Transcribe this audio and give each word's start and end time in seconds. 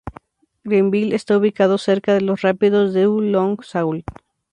Grenville 0.63 1.13
está 1.15 1.37
ubicado 1.37 1.77
cerca 1.77 2.19
los 2.19 2.41
rápidos 2.41 2.91
du 2.91 3.21
Long 3.21 3.61
Sault. 3.63 4.03